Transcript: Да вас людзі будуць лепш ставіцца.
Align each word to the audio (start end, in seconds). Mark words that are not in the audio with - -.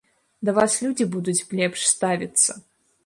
Да 0.47 0.53
вас 0.59 0.77
людзі 0.85 1.07
будуць 1.17 1.45
лепш 1.59 1.85
ставіцца. 1.93 2.51